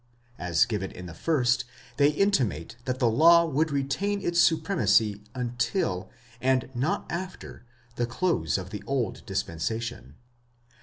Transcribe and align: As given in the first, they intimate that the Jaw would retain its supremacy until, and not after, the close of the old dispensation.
As 0.39 0.65
given 0.65 0.89
in 0.89 1.05
the 1.05 1.13
first, 1.13 1.63
they 1.97 2.09
intimate 2.09 2.75
that 2.85 2.97
the 2.97 3.11
Jaw 3.11 3.45
would 3.45 3.69
retain 3.69 4.19
its 4.19 4.41
supremacy 4.41 5.21
until, 5.35 6.09
and 6.41 6.71
not 6.73 7.05
after, 7.11 7.65
the 7.97 8.07
close 8.07 8.57
of 8.57 8.71
the 8.71 8.83
old 8.87 9.23
dispensation. 9.27 10.15